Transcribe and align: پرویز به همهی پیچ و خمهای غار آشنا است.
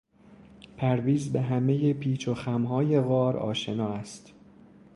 پرویز 0.77 1.31
به 1.31 1.41
همهی 1.41 1.93
پیچ 1.93 2.27
و 2.27 2.33
خمهای 2.35 3.01
غار 3.01 3.37
آشنا 3.37 3.93
است. 3.93 4.33